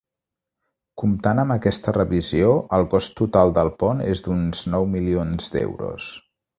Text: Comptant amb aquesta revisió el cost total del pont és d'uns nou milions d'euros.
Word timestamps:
Comptant 1.01 1.41
amb 1.43 1.55
aquesta 1.57 1.93
revisió 1.99 2.49
el 2.79 2.87
cost 2.97 3.15
total 3.23 3.55
del 3.61 3.73
pont 3.85 4.05
és 4.09 4.27
d'uns 4.27 4.67
nou 4.77 4.93
milions 4.99 5.57
d'euros. 5.59 6.15